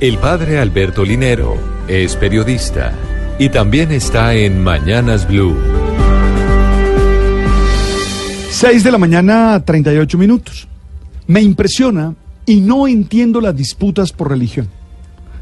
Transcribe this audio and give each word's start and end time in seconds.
El 0.00 0.16
padre 0.16 0.58
Alberto 0.58 1.04
Linero 1.04 1.58
es 1.86 2.16
periodista 2.16 2.94
y 3.38 3.50
también 3.50 3.92
está 3.92 4.34
en 4.34 4.64
Mañanas 4.64 5.28
Blue. 5.28 5.54
6 8.48 8.82
de 8.82 8.90
la 8.90 8.96
mañana, 8.96 9.62
38 9.62 10.16
minutos. 10.16 10.66
Me 11.26 11.42
impresiona 11.42 12.14
y 12.46 12.62
no 12.62 12.88
entiendo 12.88 13.42
las 13.42 13.54
disputas 13.54 14.10
por 14.12 14.30
religión. 14.30 14.70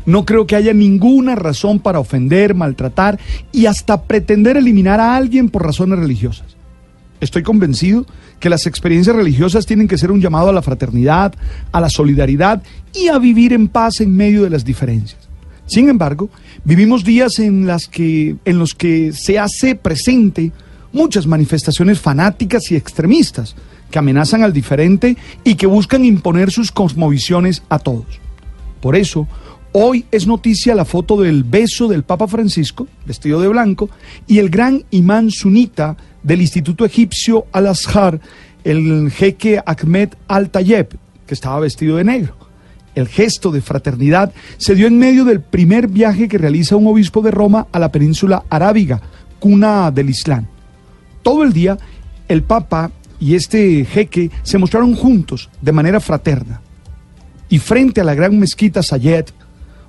No 0.06 0.24
creo 0.24 0.45
que 0.45 0.56
haya 0.56 0.75
ninguna 0.75 1.36
razón 1.36 1.78
para 1.78 2.00
ofender, 2.00 2.56
maltratar 2.56 3.16
y 3.52 3.66
hasta 3.66 4.02
pretender 4.02 4.56
eliminar 4.56 4.98
a 4.98 5.14
alguien 5.14 5.50
por 5.50 5.64
razones 5.64 6.00
religiosas. 6.00 6.56
Estoy 7.20 7.45
convencido 7.45 8.06
que 8.41 8.51
las 8.51 8.66
experiencias 8.66 9.16
religiosas 9.16 9.66
tienen 9.66 9.88
que 9.88 9.98
ser 9.98 10.10
un 10.10 10.20
llamado 10.20 10.48
a 10.48 10.52
la 10.52 10.62
fraternidad, 10.62 11.34
a 11.73 11.80
la 11.80 11.91
solidaridad 11.91 12.62
y 12.95 13.09
a 13.09 13.19
vivir 13.19 13.52
en 13.52 13.69
paz 13.69 14.01
en 14.01 14.14
medio 14.14 14.42
de 14.42 14.51
las 14.51 14.64
diferencias. 14.64 15.28
Sin 15.66 15.88
embargo, 15.88 16.30
vivimos 16.64 17.05
días 17.05 17.39
en, 17.39 17.66
los 17.66 18.75
que 18.75 19.12
se 19.12 19.39
hace 19.39 19.75
presente 19.75 20.50
muchas 20.92 21.27
manifestaciones 21.27 22.00
fanáticas 22.00 22.70
y 22.70 22.77
extremistas 22.77 23.55
que 23.91 23.98
amenazan 23.98 24.42
al 24.42 24.55
diferente 24.55 25.16
y 25.44 25.56
que 25.56 25.66
buscan 25.66 26.05
imponer 26.06 26.50
sus 26.50 26.72
cosmovisiones 26.72 27.62
a 27.69 27.78
todos. 27.78 28.06
Por 28.81 28.97
eso, 28.97 29.28
hoy 29.72 30.06
es 30.11 30.27
noticia 30.27 30.75
la 30.75 30.86
foto 30.86 31.20
del 31.20 31.44
beso 31.44 31.86
del 31.86 32.03
Papa 32.03 32.28
Francisco, 32.28 32.86
vestido 33.05 33.41
de 33.41 33.48
blanco, 33.48 33.91
y 34.27 34.39
el 34.39 34.48
gran 34.48 34.84
imán 34.91 35.31
sunita 35.31 35.98
del 36.22 36.41
Instituto 36.41 36.84
Egipcio 36.84 37.47
Al-Azhar, 37.52 38.20
el 38.64 39.11
jeque 39.11 39.61
Ahmed 39.64 40.11
Al-Tayeb, 40.27 40.88
que 41.27 41.34
estaba 41.34 41.60
vestido 41.60 41.97
de 41.97 42.05
negro. 42.05 42.34
El 42.94 43.06
gesto 43.06 43.52
de 43.52 43.60
fraternidad 43.60 44.33
se 44.56 44.75
dio 44.75 44.86
en 44.86 44.98
medio 44.98 45.25
del 45.25 45.41
primer 45.41 45.86
viaje 45.86 46.27
que 46.27 46.38
realiza 46.38 46.77
un 46.77 46.86
obispo 46.86 47.22
de 47.22 47.30
Roma 47.30 47.69
a 47.70 47.78
la 47.78 47.92
península 47.92 48.44
arábiga, 48.50 49.00
cuna 49.38 49.91
del 49.91 50.10
Islam. 50.10 50.47
Todo 51.22 51.44
el 51.44 51.52
día, 51.52 51.78
el 52.27 52.42
Papa 52.42 52.91
y 53.20 53.34
este 53.34 53.84
jeque 53.84 54.30
se 54.42 54.58
mostraron 54.58 54.94
juntos 54.94 55.48
de 55.60 55.72
manera 55.72 56.00
fraterna. 56.00 56.60
Y 57.48 57.58
frente 57.58 58.00
a 58.00 58.05
la 58.05 58.14
gran 58.14 58.38
mezquita 58.38 58.82
Sayed, 58.82 59.27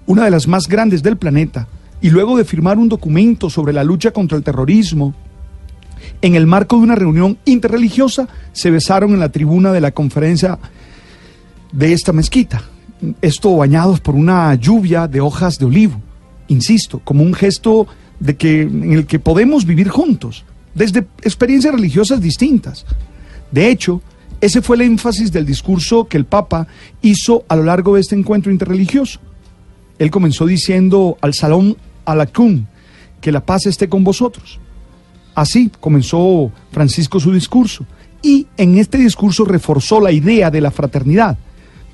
una 0.05 0.25
de 0.25 0.31
las 0.31 0.47
más 0.47 0.67
grandes 0.67 1.03
del 1.03 1.17
planeta, 1.17 1.67
y 2.01 2.09
luego 2.09 2.37
de 2.37 2.45
firmar 2.45 2.77
un 2.77 2.89
documento 2.89 3.49
sobre 3.49 3.73
la 3.73 3.83
lucha 3.83 4.11
contra 4.11 4.37
el 4.37 4.43
terrorismo, 4.43 5.13
en 6.21 6.35
el 6.35 6.47
marco 6.47 6.77
de 6.77 6.83
una 6.83 6.95
reunión 6.95 7.37
interreligiosa, 7.45 8.27
se 8.51 8.71
besaron 8.71 9.13
en 9.13 9.19
la 9.19 9.29
tribuna 9.29 9.71
de 9.71 9.81
la 9.81 9.91
conferencia 9.91 10.59
de 11.71 11.93
esta 11.93 12.13
mezquita. 12.13 12.63
Esto 13.21 13.55
bañados 13.55 13.99
por 14.01 14.15
una 14.15 14.53
lluvia 14.55 15.07
de 15.07 15.21
hojas 15.21 15.57
de 15.57 15.65
olivo, 15.65 16.01
insisto, 16.47 16.99
como 17.03 17.23
un 17.23 17.33
gesto 17.33 17.87
de 18.19 18.35
que, 18.35 18.61
en 18.61 18.91
el 18.91 19.05
que 19.05 19.19
podemos 19.19 19.65
vivir 19.65 19.89
juntos, 19.89 20.43
desde 20.75 21.07
experiencias 21.21 21.73
religiosas 21.73 22.21
distintas. 22.21 22.85
De 23.51 23.69
hecho, 23.69 24.01
ese 24.41 24.61
fue 24.61 24.75
el 24.77 24.83
énfasis 24.83 25.31
del 25.31 25.45
discurso 25.45 26.07
que 26.07 26.17
el 26.17 26.25
Papa 26.25 26.67
hizo 27.01 27.43
a 27.47 27.55
lo 27.55 27.63
largo 27.63 27.95
de 27.95 28.01
este 28.01 28.15
encuentro 28.15 28.51
interreligioso. 28.51 29.19
Él 29.97 30.11
comenzó 30.11 30.45
diciendo 30.45 31.17
al 31.21 31.33
Salón 31.33 31.75
Alacún, 32.05 32.67
que 33.19 33.31
la 33.31 33.45
paz 33.45 33.65
esté 33.65 33.89
con 33.89 34.03
vosotros. 34.03 34.59
Así 35.39 35.71
comenzó 35.79 36.51
Francisco 36.69 37.17
su 37.17 37.31
discurso 37.31 37.85
y 38.21 38.47
en 38.57 38.77
este 38.77 38.97
discurso 38.97 39.45
reforzó 39.45 40.01
la 40.01 40.11
idea 40.11 40.51
de 40.51 40.59
la 40.59 40.69
fraternidad, 40.69 41.37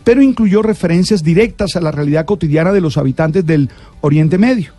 pero 0.03 0.23
incluyó 0.23 0.63
referencias 0.63 1.23
directas 1.23 1.75
a 1.75 1.79
la 1.79 1.91
realidad 1.91 2.25
cotidiana 2.25 2.73
de 2.73 2.81
los 2.81 2.97
habitantes 2.97 3.45
del 3.45 3.69
Oriente 4.01 4.39
Medio. 4.39 4.71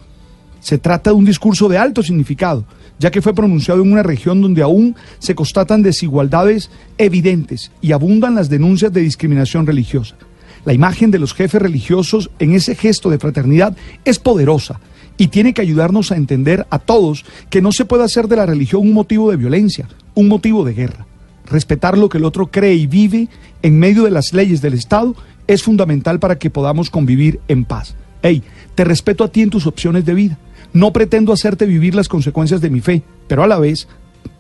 Se 0.59 0.79
trata 0.79 1.11
de 1.11 1.15
un 1.15 1.25
discurso 1.25 1.69
de 1.69 1.79
alto 1.79 2.03
significado, 2.03 2.65
ya 2.99 3.13
que 3.13 3.23
fue 3.23 3.35
pronunciado 3.35 3.83
en 3.83 3.93
una 3.93 4.03
región 4.03 4.43
donde 4.43 4.63
aún 4.63 4.97
se 5.21 5.37
constatan 5.37 5.85
desigualdades 5.85 6.69
evidentes 6.99 7.71
y 7.81 7.93
abundan 7.93 8.35
las 8.35 8.51
denuncias 8.51 8.93
de 8.93 9.03
discriminación 9.03 9.65
religiosa. 9.65 10.17
La 10.65 10.73
imagen 10.73 11.13
de 11.13 11.21
los 11.21 11.35
jefes 11.35 11.63
religiosos 11.63 12.31
en 12.41 12.53
ese 12.53 12.75
gesto 12.75 13.11
de 13.11 13.21
fraternidad 13.21 13.77
es 14.05 14.19
poderosa 14.19 14.81
y 15.19 15.29
tiene 15.29 15.55
que 15.55 15.63
ayudarnos 15.63 16.13
a 16.13 16.17
entender 16.17 16.67
a 16.71 16.79
todos 16.79 17.25
que 17.51 17.63
no 17.63 17.73
se 17.73 17.85
puede 17.85 18.05
hacer 18.05 18.29
de 18.29 18.37
la 18.37 18.47
religión 18.47 18.83
un 18.83 18.93
motivo 18.93 19.31
de 19.31 19.37
violencia, 19.37 19.89
un 20.15 20.29
motivo 20.29 20.65
de 20.65 20.75
guerra. 20.75 21.07
Respetar 21.47 21.97
lo 21.97 22.09
que 22.09 22.19
el 22.19 22.25
otro 22.25 22.49
cree 22.49 22.75
y 22.75 22.87
vive 22.87 23.29
en 23.63 23.79
medio 23.79 24.05
de 24.05 24.11
las 24.11 24.33
leyes 24.33 24.61
del 24.61 24.75
Estado 24.75 25.15
es 25.47 25.63
fundamental 25.63 26.19
para 26.19 26.39
que 26.39 26.51
podamos 26.51 26.91
convivir 26.91 27.41
en 27.49 27.65
paz. 27.65 27.95
Hey, 28.23 28.43
te 28.75 28.85
respeto 28.85 29.25
a 29.25 29.29
ti 29.29 29.43
en 29.43 29.51
tus 29.51 29.67
opciones 29.67 30.05
de 30.05 30.15
vida. 30.15 30.39
No 30.73 30.93
pretendo 30.93 31.33
hacerte 31.33 31.67
vivir 31.67 31.95
las 31.95 32.09
consecuencias 32.09 32.61
de 32.61 32.71
mi 32.71 32.81
fe, 32.81 33.03
pero 33.29 33.43
a 33.43 33.47
la 33.47 33.59
vez 33.59 33.87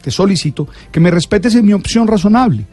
te 0.02 0.10
solicito 0.10 0.68
que 0.90 1.00
me 1.00 1.10
respetes 1.10 1.54
en 1.54 1.64
mi 1.64 1.72
opción 1.72 2.08
razonable, 2.08 2.66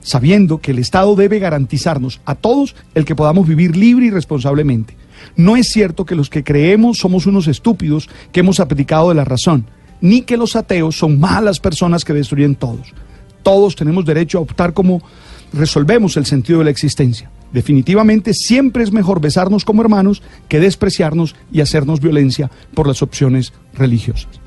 sabiendo 0.00 0.58
que 0.58 0.72
el 0.72 0.78
Estado 0.78 1.16
debe 1.16 1.38
garantizarnos 1.38 2.20
a 2.26 2.34
todos 2.34 2.76
el 2.94 3.04
que 3.04 3.16
podamos 3.16 3.48
vivir 3.48 3.76
libre 3.76 4.06
y 4.06 4.10
responsablemente. 4.10 4.96
No 5.36 5.56
es 5.56 5.68
cierto 5.68 6.04
que 6.04 6.14
los 6.14 6.30
que 6.30 6.44
creemos 6.44 6.98
somos 6.98 7.26
unos 7.26 7.46
estúpidos 7.46 8.08
que 8.32 8.40
hemos 8.40 8.60
abdicado 8.60 9.08
de 9.08 9.14
la 9.14 9.24
razón, 9.24 9.66
ni 10.00 10.22
que 10.22 10.36
los 10.36 10.56
ateos 10.56 10.96
son 10.96 11.18
malas 11.18 11.60
personas 11.60 12.04
que 12.04 12.12
destruyen 12.12 12.54
todos. 12.54 12.92
Todos 13.42 13.76
tenemos 13.76 14.04
derecho 14.04 14.38
a 14.38 14.42
optar 14.42 14.72
como 14.72 15.02
resolvemos 15.52 16.16
el 16.16 16.26
sentido 16.26 16.58
de 16.58 16.66
la 16.66 16.70
existencia. 16.70 17.30
Definitivamente 17.52 18.34
siempre 18.34 18.82
es 18.82 18.92
mejor 18.92 19.20
besarnos 19.20 19.64
como 19.64 19.82
hermanos 19.82 20.22
que 20.48 20.58
despreciarnos 20.58 21.36
y 21.52 21.60
hacernos 21.60 22.00
violencia 22.00 22.50
por 22.74 22.88
las 22.88 23.00
opciones 23.00 23.52
religiosas. 23.74 24.40